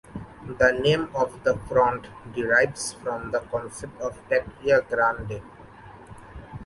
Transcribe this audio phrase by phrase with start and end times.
[0.57, 5.43] The name of the front derives from the concept of "Patria Grande".